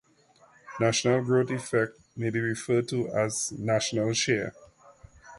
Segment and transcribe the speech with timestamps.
[0.79, 4.55] National growth effect may be referred to as "national share".